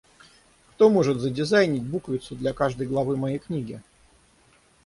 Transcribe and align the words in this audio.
Кто 0.73 0.89
может 0.89 1.19
задизайнить 1.19 1.83
буквицу 1.83 2.33
для 2.35 2.53
каждой 2.53 2.87
главы 2.87 3.17
моей 3.17 3.37
книги? 3.37 3.83